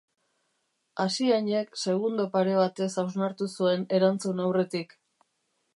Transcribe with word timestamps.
Asiainek 1.03 1.77
segundo 1.81 2.25
pare 2.37 2.57
batez 2.61 2.89
hausnartu 3.03 3.51
zuen 3.59 3.87
erantzun 3.99 4.45
aurretik. 4.49 4.99